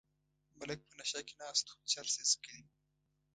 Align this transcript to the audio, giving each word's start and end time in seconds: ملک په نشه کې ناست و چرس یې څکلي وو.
ملک 0.59 0.79
په 0.87 0.93
نشه 0.99 1.21
کې 1.27 1.35
ناست 1.41 1.65
و 1.69 1.85
چرس 1.91 2.13
یې 2.19 2.25
څکلي 2.31 2.59
وو. 2.63 2.73